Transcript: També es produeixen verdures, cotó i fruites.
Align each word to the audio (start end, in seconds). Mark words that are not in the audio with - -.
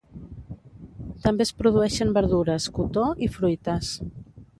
També 1.25 1.45
es 1.47 1.51
produeixen 1.59 2.15
verdures, 2.15 2.67
cotó 2.79 3.05
i 3.27 3.29
fruites. 3.37 3.93